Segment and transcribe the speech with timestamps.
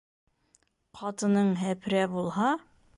[1.01, 2.53] Ҡатының һәпрә булһа